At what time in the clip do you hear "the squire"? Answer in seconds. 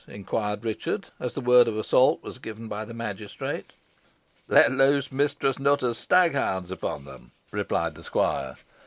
7.93-8.57